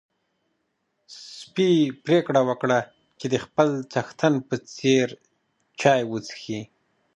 سپی 1.35 1.71
پرېکړه 2.05 2.41
وکړه 2.49 2.79
چې 3.19 3.25
د 3.33 3.35
خپل 3.45 3.69
څښتن 3.91 4.33
په 4.47 4.55
څېر 4.75 5.07
چای 5.79 6.01
وڅښي. 6.11 6.61